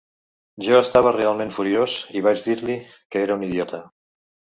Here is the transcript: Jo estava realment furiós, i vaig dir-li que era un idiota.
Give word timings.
Jo 0.67 0.77
estava 0.77 1.11
realment 1.17 1.53
furiós, 1.57 1.97
i 2.21 2.23
vaig 2.29 2.41
dir-li 2.47 2.79
que 3.13 3.23
era 3.27 3.37
un 3.41 3.45
idiota. 3.49 3.83